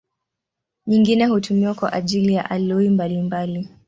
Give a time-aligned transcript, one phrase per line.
[0.87, 3.69] Nyingine hutumiwa kwa ajili ya aloi mbalimbali.